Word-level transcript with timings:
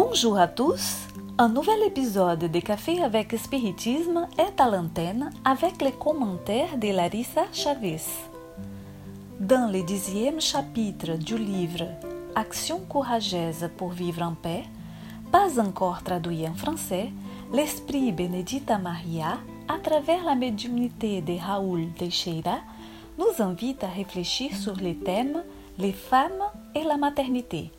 Bonjour 0.00 0.38
à 0.38 0.46
tous. 0.46 1.08
Un 1.38 1.48
nouvel 1.48 1.82
épisode 1.84 2.44
de 2.52 2.60
Café 2.60 3.02
avec 3.02 3.36
Spiritisme 3.36 4.28
est 4.38 4.60
à 4.60 4.70
l'antenne 4.70 5.30
avec 5.44 5.82
les 5.82 5.90
commentaires 5.90 6.78
de 6.78 6.92
Larissa 6.94 7.42
Chavez. 7.52 8.04
Dans 9.40 9.72
le 9.72 9.82
dixième 9.82 10.40
chapitre 10.40 11.18
du 11.18 11.36
livre 11.36 11.88
Action 12.36 12.78
courageuse 12.88 13.68
pour 13.76 13.88
vivre 13.88 14.22
en 14.22 14.34
paix, 14.34 14.62
pas 15.32 15.60
encore 15.60 16.04
traduit 16.04 16.46
en 16.46 16.54
français, 16.54 17.10
l'esprit 17.52 18.12
Benedita 18.12 18.78
Maria, 18.78 19.38
à 19.66 19.78
travers 19.82 20.24
la 20.24 20.36
médiumnité 20.36 21.22
de 21.22 21.36
Raoul 21.36 21.88
Teixeira, 21.98 22.60
nous 23.18 23.42
invite 23.42 23.82
à 23.82 23.88
réfléchir 23.88 24.54
sur 24.54 24.76
les 24.76 24.94
thèmes 24.94 25.42
les 25.76 25.92
femmes 25.92 26.44
et 26.76 26.84
la 26.84 26.96
maternité. 26.96 27.72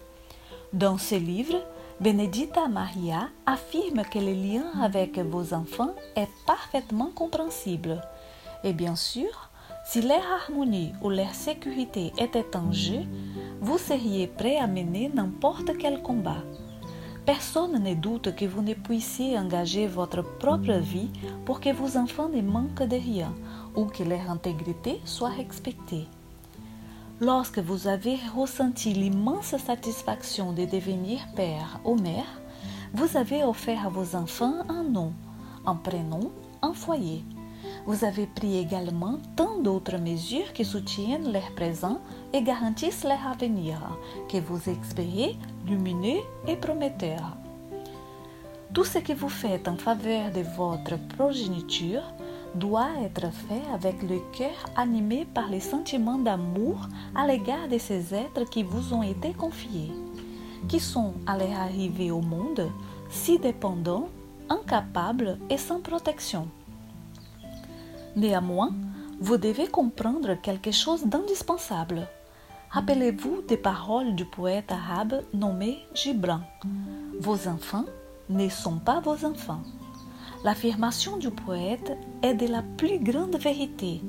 Dans 0.74 0.98
ce 0.98 1.16
livre, 1.16 1.56
Benedita 2.00 2.70
Maria 2.70 3.28
affirme 3.46 4.04
que 4.10 4.20
le 4.20 4.32
lien 4.32 4.64
avec 4.82 5.20
vos 5.20 5.54
enfants 5.54 5.94
est 6.16 6.30
parfaitement 6.48 7.12
compréhensible. 7.14 8.02
Et 8.64 8.72
bien 8.72 8.96
sûr, 8.96 9.50
si 9.86 10.02
leur 10.02 10.24
harmonie 10.42 10.94
ou 11.02 11.10
leur 11.10 11.36
sécurité 11.36 12.14
était 12.18 12.56
en 12.56 12.72
jeu, 12.72 13.02
vous 13.60 13.78
seriez 13.78 14.28
prêt 14.28 14.56
à 14.56 14.68
mener 14.68 15.12
n'importe 15.14 15.78
quel 15.78 16.02
combat. 16.02 16.42
Personne 17.26 17.84
ne 17.84 17.96
doute 17.96 18.34
que 18.34 18.46
vous 18.46 18.62
ne 18.62 18.76
puissiez 18.76 19.38
engager 19.38 19.86
votre 19.86 20.22
propre 20.22 20.80
vie 20.80 21.12
pour 21.46 21.60
que 21.60 21.74
vos 21.74 21.98
enfants 21.98 22.30
ne 22.30 22.42
manquent 22.42 22.88
de 22.88 22.96
rien 22.96 23.34
ou 23.76 23.88
que 23.88 24.04
leur 24.04 24.32
intégrité 24.32 25.02
soit 25.04 25.32
respectée. 25.32 26.08
Lorsque 27.22 27.60
vous 27.60 27.90
avez 27.90 28.18
ressenti 28.34 28.94
l'immense 28.94 29.58
satisfaction 29.58 30.54
de 30.54 30.64
devenir 30.64 31.20
père 31.36 31.82
ou 31.84 31.96
mère, 31.96 32.40
vous 32.94 33.18
avez 33.18 33.44
offert 33.44 33.88
à 33.88 33.90
vos 33.90 34.16
enfants 34.16 34.64
un 34.70 34.84
nom, 34.84 35.12
un 35.66 35.76
prénom, 35.76 36.32
un 36.62 36.72
foyer. 36.72 37.26
Vous 37.86 38.06
avez 38.06 38.26
pris 38.26 38.58
également 38.58 39.20
tant 39.36 39.60
d'autres 39.60 39.98
mesures 39.98 40.54
qui 40.54 40.64
soutiennent 40.64 41.34
leur 41.34 41.54
présent 41.56 42.00
et 42.32 42.42
garantissent 42.42 43.04
leur 43.04 43.28
avenir, 43.28 43.82
que 44.32 44.38
vous 44.38 44.70
espérez 44.70 45.36
lumineux 45.68 46.22
et 46.48 46.56
prometteur. 46.56 47.36
Tout 48.74 48.86
ce 48.86 49.00
que 49.00 49.14
vous 49.14 49.30
faites 49.30 49.68
en 49.68 49.76
faveur 49.76 50.32
de 50.32 50.42
votre 50.56 50.98
progéniture 51.18 52.14
doit 52.56 52.90
être 53.04 53.32
fait 53.32 53.62
avec 53.74 54.02
le 54.04 54.20
cœur 54.32 54.66
animé 54.76 55.26
par 55.34 55.50
les 55.50 55.60
sentiments 55.60 56.18
d'amour 56.18 56.88
à 57.16 57.28
l'égard 57.28 57.68
de 57.68 57.78
ces 57.78 58.14
êtres 58.14 58.50
qui 58.50 58.64
vous 58.64 58.94
ont 58.94 59.04
été 59.04 59.34
confiés, 59.34 59.92
qui 60.68 60.80
sont 60.80 61.14
à 61.26 61.38
leur 61.38 61.54
arrivée 61.54 62.12
au 62.12 62.22
monde 62.22 62.70
si 63.10 63.40
dépendants, 63.40 64.10
incapables 64.50 65.38
et 65.50 65.58
sans 65.58 65.80
protection. 65.80 66.48
Néanmoins, 68.16 68.74
vous 69.20 69.38
devez 69.38 69.68
comprendre 69.68 70.36
quelque 70.42 70.72
chose 70.72 71.06
d'indispensable. 71.06 72.08
Rappelez-vous 72.70 73.42
des 73.48 73.58
paroles 73.58 74.16
du 74.16 74.26
poète 74.26 74.72
arabe 74.72 75.24
nommé 75.34 75.80
Gibran. 75.94 76.42
Vos 77.20 77.48
enfants 77.48 77.86
ne 78.30 78.48
sont 78.48 78.78
pas 78.78 79.00
vos 79.00 79.26
enfants. 79.26 79.62
L'affirmation 80.46 81.18
du 81.18 81.32
poète 81.32 81.98
est 82.22 82.34
de 82.34 82.48
la 82.48 82.64
plus 82.78 82.98
grande 83.00 83.36
vérité, 83.36 84.02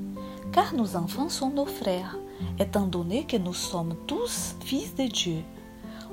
car 0.53 0.75
nos 0.75 0.95
enfants 0.95 1.29
sont 1.29 1.51
nos 1.51 1.67
frères, 1.67 2.17
étant 2.61 2.87
donné 2.87 3.25
que 3.25 3.37
nous 3.37 3.53
sommes 3.53 3.97
tous 4.07 4.55
fils 4.61 4.95
de 4.95 5.09
Dieu. 5.09 5.43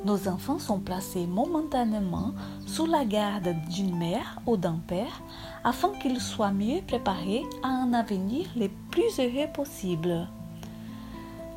Nos 0.05 0.27
enfants 0.27 0.57
sont 0.57 0.79
placés 0.79 1.27
momentanément 1.27 2.33
sous 2.65 2.87
la 2.87 3.05
garde 3.05 3.53
d'une 3.69 3.95
mère 3.95 4.39
ou 4.47 4.57
d'un 4.57 4.79
père 4.87 5.21
afin 5.63 5.89
qu'ils 6.01 6.19
soient 6.19 6.51
mieux 6.51 6.81
préparés 6.87 7.43
à 7.61 7.67
un 7.67 7.93
avenir 7.93 8.47
le 8.55 8.69
plus 8.89 9.19
heureux 9.19 9.47
possible. 9.53 10.27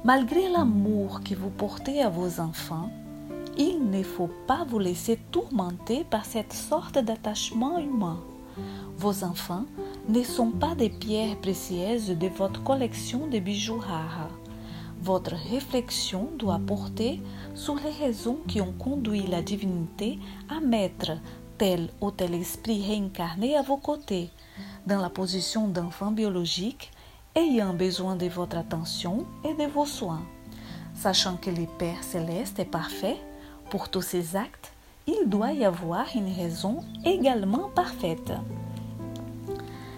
Malgré 0.04 0.50
l'amour 0.50 1.22
que 1.22 1.34
vous 1.34 1.50
portez 1.50 2.02
à 2.02 2.10
vos 2.10 2.40
enfants, 2.40 2.90
il 3.56 3.90
ne 3.90 4.02
faut 4.02 4.30
pas 4.46 4.66
vous 4.68 4.78
laisser 4.78 5.18
tourmenter 5.30 6.04
par 6.04 6.26
cette 6.26 6.52
sorte 6.52 6.98
d'attachement 6.98 7.78
humain. 7.78 8.20
Vos 8.96 9.24
enfants 9.24 9.64
ne 10.08 10.22
sont 10.22 10.50
pas 10.50 10.74
des 10.74 10.90
pierres 10.90 11.36
précieuses 11.40 12.10
de 12.10 12.28
votre 12.28 12.62
collection 12.62 13.26
de 13.26 13.38
bijoux 13.38 13.78
rares. 13.78 14.30
Votre 15.02 15.34
réflexion 15.50 16.28
doit 16.38 16.60
porter 16.66 17.22
sur 17.54 17.76
les 17.76 18.04
raisons 18.04 18.38
qui 18.46 18.60
ont 18.60 18.72
conduit 18.72 19.26
la 19.26 19.40
divinité 19.40 20.18
à 20.50 20.60
mettre 20.60 21.12
tel 21.56 21.88
ou 22.00 22.10
tel 22.10 22.34
esprit 22.34 22.86
réincarné 22.86 23.56
à 23.56 23.62
vos 23.62 23.78
côtés, 23.78 24.30
dans 24.86 25.00
la 25.00 25.10
position 25.10 25.68
d'enfant 25.68 26.10
biologique, 26.10 26.90
ayant 27.34 27.72
besoin 27.74 28.16
de 28.16 28.26
votre 28.26 28.56
attention 28.56 29.26
et 29.44 29.54
de 29.54 29.70
vos 29.70 29.86
soins. 29.86 30.22
Sachant 30.94 31.36
que 31.36 31.50
le 31.50 31.66
Père 31.78 32.02
céleste 32.02 32.58
est 32.58 32.64
parfait 32.64 33.16
pour 33.70 33.88
tous 33.88 34.02
ses 34.02 34.36
actes, 34.36 34.72
il 35.10 35.28
doit 35.28 35.52
y 35.52 35.64
avoir 35.64 36.06
une 36.14 36.32
raison 36.32 36.78
également 37.04 37.68
parfaite. 37.74 38.32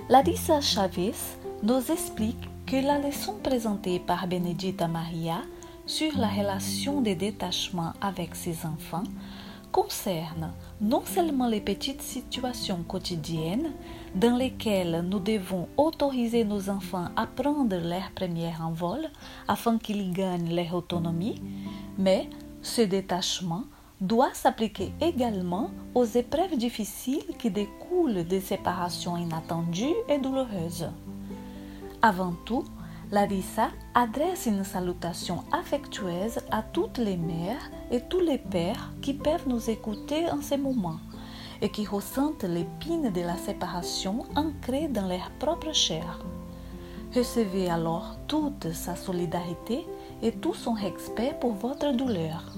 Larissa 0.09 0.61
Chavez 0.61 1.15
nous 1.63 1.91
explique 1.91 2.49
que 2.67 2.77
la 2.77 2.99
leçon 2.99 3.35
présentée 3.43 3.99
par 3.99 4.27
Benedita 4.27 4.89
Maria 4.89 5.43
sur 5.87 6.17
la 6.17 6.29
relation 6.29 7.01
de 7.01 7.13
détachement 7.13 7.93
avec 8.01 8.35
ses 8.35 8.65
enfants 8.65 9.05
concerne 9.73 10.53
non 10.81 11.03
seulement 11.05 11.49
les 11.49 11.61
petites 11.61 12.03
situations 12.03 12.85
quotidiennes 12.87 13.73
dans 14.15 14.37
lesquelles 14.37 15.03
nous 15.09 15.19
devons 15.19 15.67
autoriser 15.77 16.45
nos 16.45 16.69
enfants 16.69 17.07
à 17.17 17.27
prendre 17.27 17.77
leur 17.77 18.11
premier 18.15 18.53
envol 18.63 19.09
afin 19.49 19.79
qu'ils 19.79 20.13
gagnent 20.13 20.55
leur 20.55 20.75
autonomie, 20.75 21.41
mais 21.99 22.29
ce 22.61 22.83
détachement 22.83 23.65
doit 24.03 24.35
s'appliquer 24.35 24.93
également 25.01 25.71
aux 25.95 26.05
épreuves 26.05 26.57
difficiles 26.57 27.25
qui 27.39 27.51
découlent 27.51 28.25
des 28.25 28.41
séparations 28.41 29.17
inattendues 29.17 29.95
et 30.09 30.19
douloureuses. 30.19 30.89
Avant 32.03 32.35
tout, 32.45 32.65
Larissa 33.13 33.69
adresse 33.95 34.47
une 34.47 34.65
salutation 34.65 35.45
affectueuse 35.53 36.41
à 36.51 36.63
toutes 36.63 36.99
les 36.99 37.17
mères 37.17 37.71
et 37.93 38.01
tous 38.01 38.19
les 38.19 38.39
pères 38.39 38.91
qui 39.03 39.15
peuvent 39.15 39.47
nous 39.47 39.71
écouter 39.71 40.29
en 40.29 40.43
ces 40.43 40.57
moments 40.57 40.99
et 41.61 41.69
qui 41.69 41.87
ressentent 41.87 42.43
l'épine 42.43 43.13
de 43.13 43.21
la 43.21 43.37
séparation 43.37 44.25
ancrée 44.35 44.89
dans 44.89 45.07
leur 45.07 45.31
propre 45.39 45.73
chair. 45.73 46.19
Recevez 47.15 47.71
alors 47.71 48.17
toute 48.27 48.73
sa 48.73 48.97
solidarité 48.97 49.87
et 50.23 50.33
tout 50.33 50.55
son 50.55 50.73
respect 50.73 51.37
pour 51.41 51.53
votre 51.53 51.93
douleur. 51.93 52.53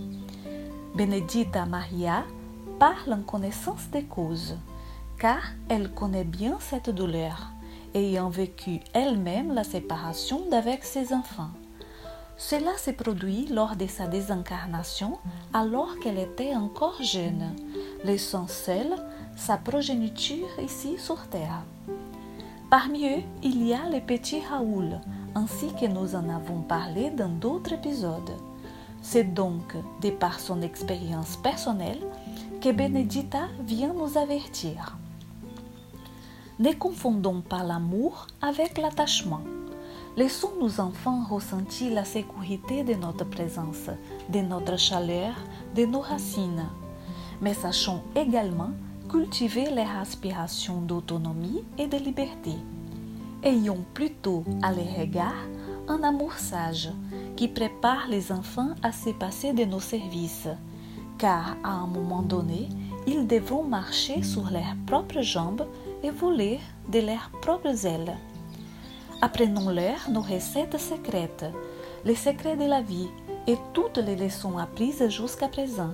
Benedita 0.95 1.67
Maria 1.67 2.23
parle 2.79 3.15
en 3.15 3.23
connaissance 3.23 3.89
des 3.91 4.05
causes, 4.05 4.57
car 5.19 5.43
elle 5.69 5.91
connaît 5.91 6.23
bien 6.23 6.57
cette 6.61 6.89
douleur, 6.89 7.51
ayant 7.95 8.29
vécu 8.29 8.79
elle-même 8.93 9.53
la 9.53 9.65
séparation 9.65 10.49
d'avec 10.53 10.85
ses 10.85 11.13
enfants. 11.13 11.51
Cela 12.37 12.71
s'est 12.77 12.93
produit 12.93 13.47
lors 13.47 13.75
de 13.75 13.89
sa 13.89 14.07
désincarnation 14.07 15.19
alors 15.53 15.99
qu'elle 15.99 16.19
était 16.19 16.55
encore 16.55 17.03
jeune, 17.03 17.57
laissant 18.05 18.47
seule 18.47 18.95
sa 19.35 19.57
progéniture 19.57 20.49
ici 20.63 20.97
sur 20.99 21.27
Terre. 21.27 21.65
Parmi 22.71 23.09
eux, 23.09 23.23
il 23.43 23.67
y 23.67 23.75
a 23.75 23.89
le 23.91 24.01
petit 24.01 24.41
Raoul, 24.49 25.01
ainsi 25.35 25.75
que 25.75 25.87
nous 25.87 26.15
en 26.15 26.29
avons 26.29 26.63
parlé 26.63 27.11
dans 27.11 27.29
d'autres 27.29 27.73
épisodes. 27.73 28.31
C'est 29.07 29.35
donc 29.35 29.77
de 30.01 30.09
par 30.09 30.41
son 30.41 30.63
expérience 30.63 31.37
personnelle 31.37 32.01
que 32.63 32.73
Benedita 32.73 33.49
vient 33.67 33.93
nous 33.93 34.17
avertir. 34.17 34.97
Ne 36.59 36.73
confondons 36.73 37.43
pas 37.43 37.63
l'amour 37.63 38.27
avec 38.41 38.79
l'attachement. 38.79 39.43
Laissons 40.17 40.53
nos 40.59 40.81
enfants 40.81 41.23
ressentir 41.29 41.93
la 41.93 42.07
sécurité 42.07 42.83
de 42.83 42.95
notre 42.95 43.27
présence, 43.27 43.91
de 44.31 44.41
notre 44.41 44.79
chaleur, 44.79 45.35
de 45.77 45.85
nos 45.85 46.01
racines. 46.01 46.67
Mais 47.43 47.53
sachons 47.53 48.03
également 48.17 48.71
cultiver 49.11 49.67
les 49.71 49.87
aspirations 50.01 50.81
d'autonomie 50.81 51.63
et 51.77 51.87
de 51.89 51.99
liberté. 51.99 52.53
Ayons 53.43 53.85
plutôt 53.93 54.45
à 54.63 54.73
les 54.73 54.89
regards 54.99 55.47
un 55.89 56.03
amour 56.03 56.33
sage 56.35 56.91
qui 57.37 57.49
prépare 57.49 58.09
les 58.09 58.33
enfants 58.33 58.71
à 58.83 58.93
se 58.93 59.11
passer 59.11 59.53
de 59.53 59.65
nos 59.65 59.81
services, 59.81 60.49
car 61.19 61.57
à 61.63 61.73
un 61.73 61.87
moment 61.87 62.23
donné, 62.23 62.69
ils 63.07 63.27
devront 63.27 63.65
marcher 63.65 64.23
sur 64.23 64.51
leurs 64.51 64.77
propres 64.87 65.21
jambes 65.21 65.67
et 66.03 66.11
voler 66.11 66.61
de 66.91 67.01
leurs 67.01 67.31
propres 67.43 67.87
ailes. 67.87 68.17
Apprenons-leur 69.21 70.11
nos 70.11 70.23
recettes 70.23 70.79
secrètes, 70.79 71.47
les 72.05 72.15
secrets 72.15 72.57
de 72.57 72.65
la 72.65 72.83
vie 72.83 73.09
et 73.47 73.57
toutes 73.73 73.99
les 73.99 74.17
leçons 74.17 74.59
apprises 74.59 75.09
jusqu'à 75.09 75.49
présent. 75.49 75.93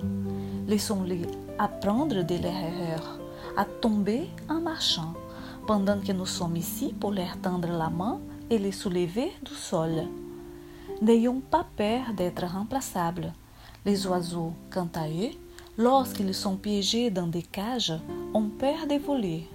Laissons-les 0.67 1.23
apprendre 1.57 2.23
de 2.23 2.35
leurs 2.35 2.51
erreurs, 2.51 3.19
à 3.57 3.65
tomber 3.65 4.29
en 4.49 4.61
marchant, 4.61 5.13
pendant 5.67 5.99
que 5.99 6.11
nous 6.11 6.25
sommes 6.25 6.55
ici 6.55 6.93
pour 6.99 7.11
leur 7.11 7.37
tendre 7.41 7.69
la 7.69 7.89
main 7.89 8.19
et 8.51 8.59
les 8.59 8.73
soulever 8.73 9.31
du 9.43 9.53
sol. 9.53 10.03
N'ayons 11.01 11.39
pas 11.39 11.65
peur 11.75 12.13
d'être 12.15 12.45
remplaçables. 12.45 13.33
Les 13.85 14.05
oiseaux, 14.05 14.53
quant 14.69 14.89
à 14.93 15.07
eux, 15.07 15.31
lorsqu'ils 15.77 16.35
sont 16.35 16.57
piégés 16.57 17.09
dans 17.09 17.27
des 17.27 17.41
cages, 17.41 17.93
ont 18.33 18.49
peur 18.49 18.85
de 18.87 18.95
voler. 18.95 19.47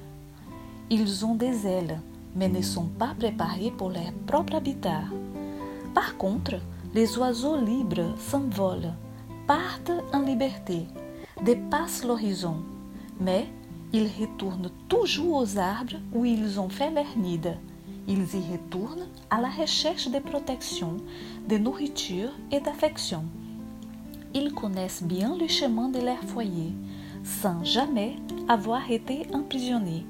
Ils 0.91 1.25
ont 1.25 1.35
des 1.35 1.67
ailes, 1.67 2.01
mais 2.35 2.49
ne 2.49 2.63
sont 2.63 2.87
pas 2.99 3.15
préparés 3.17 3.71
pour 3.71 3.91
leur 3.91 4.13
propre 4.27 4.57
habitat. 4.57 5.03
Par 5.95 6.17
contre, 6.17 6.57
les 6.95 7.19
oiseaux 7.19 7.61
libres 7.61 8.15
s'envolent, 8.19 8.95
partent 9.47 9.93
en 10.13 10.23
liberté, 10.23 10.87
dépassent 11.43 12.05
l'horizon, 12.05 12.57
mais 13.21 13.47
ils 13.93 14.09
retournent 14.21 14.71
toujours 14.89 15.43
aux 15.43 15.59
arbres 15.59 15.97
où 16.15 16.25
ils 16.25 16.59
ont 16.59 16.71
fait 16.71 16.91
leur 16.91 17.17
nid. 17.17 17.41
Ils 18.09 18.37
y 18.37 18.53
retournent 18.53 19.09
à 19.31 19.41
la 19.41 19.49
recherche 19.49 20.09
de 20.09 20.21
protection, 20.21 20.99
de 21.49 21.59
nourriture 21.59 22.31
et 22.53 22.61
d'affection. 22.61 23.25
Ils 24.33 24.53
connaissent 24.53 25.03
bien 25.03 25.37
le 25.37 25.49
chemin 25.49 25.89
de 25.89 26.01
leur 26.01 26.23
foyer, 26.23 26.73
sans 27.25 27.65
jamais 27.65 28.17
avoir 28.49 28.91
été 28.91 29.27
emprisonnés. 29.33 30.07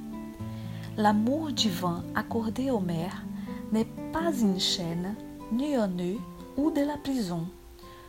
L'amour 0.97 1.53
divin 1.53 2.05
accordé 2.15 2.71
aux 2.71 2.81
mères 2.81 3.25
n'est 3.73 3.89
pas 4.13 4.33
une 4.33 4.61
chaîne, 4.61 5.15
ni 5.53 5.75
un 5.75 5.89
nœud 5.89 6.19
ou 6.57 6.71
de 6.71 6.81
la 6.81 6.97
prison. 6.99 7.47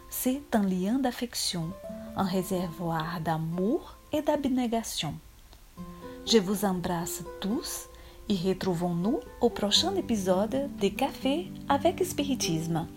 C'est 0.10 0.42
un 0.54 0.64
lien 0.64 1.00
d'affection, 1.00 1.70
un 2.16 2.24
réservoir 2.24 3.22
d'amour 3.22 3.98
et 4.12 4.22
d'abnégation. 4.22 5.14
Je 6.26 6.40
vous 6.40 6.66
embrasse 6.66 7.24
tous 7.40 7.88
et 8.30 8.36
retrouvons-nous 8.50 9.20
au 9.42 9.50
prochain 9.50 9.96
épisode 9.96 10.70
de 10.82 10.88
Café 10.90 11.52
avec 11.70 12.04
Spiritisme. 12.04 12.88